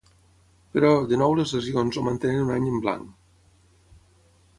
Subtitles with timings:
[0.77, 3.05] Però, de nou les lesions el mantenen un any en blanc.